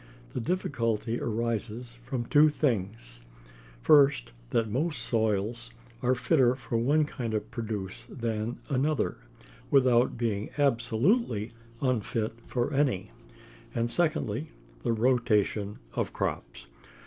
[0.33, 3.21] The difficulty arises from two things:
[3.83, 5.69] first, that most soils
[6.01, 9.17] are fitter for one kind of produce than another,
[9.69, 11.51] without being absolutely
[11.83, 13.11] unfit for any;
[13.75, 14.47] and, secondly,
[14.81, 16.65] the rotation of crops.